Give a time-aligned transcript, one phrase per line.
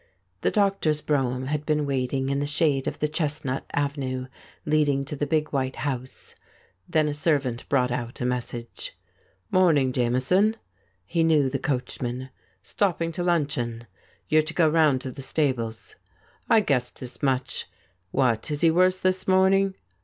[0.41, 4.25] The doctor's brougham had been waiting in the shade of the chestnut avenue
[4.65, 6.33] leading to the big white house.
[6.89, 8.97] Then a sei'vant bi'ought out a message.
[9.51, 10.55] 'Morning, Jameson'—
[11.13, 12.31] he knew the coachman.'
[12.73, 13.85] Stopping to lun cheon—
[14.27, 15.95] you're to go round to the stables.''
[16.49, 17.67] I guessed as much.
[18.11, 19.75] WTiat— is he worse this morning